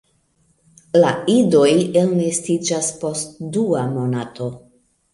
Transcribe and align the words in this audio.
La 1.03 1.11
idoj 1.33 1.69
elnestiĝas 2.03 2.93
post 3.05 3.39
dua 3.59 3.89
monato. 3.97 4.53